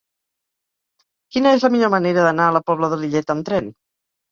Quina 1.35 1.51
és 1.59 1.67
la 1.67 1.71
millor 1.77 1.93
manera 1.97 2.25
d'anar 2.29 2.49
a 2.49 2.57
la 2.59 2.65
Pobla 2.73 2.93
de 2.95 3.01
Lillet 3.05 3.37
amb 3.37 3.49
tren? 3.53 3.73